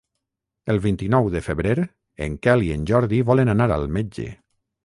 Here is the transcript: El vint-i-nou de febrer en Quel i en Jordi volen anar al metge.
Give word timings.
El 0.73 0.79
vint-i-nou 0.85 1.29
de 1.35 1.41
febrer 1.49 1.75
en 2.29 2.39
Quel 2.47 2.67
i 2.71 2.75
en 2.79 2.89
Jordi 2.93 3.23
volen 3.31 3.55
anar 3.55 3.73
al 3.77 3.87
metge. 4.01 4.31